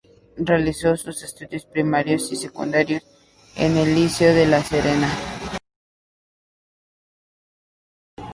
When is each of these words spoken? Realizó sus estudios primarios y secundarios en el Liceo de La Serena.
Realizó 0.37 0.97
sus 0.97 1.21
estudios 1.21 1.67
primarios 1.67 2.31
y 2.31 2.35
secundarios 2.35 3.03
en 3.55 3.77
el 3.77 3.93
Liceo 3.93 4.33
de 4.33 4.47
La 4.47 4.63
Serena. 4.63 5.13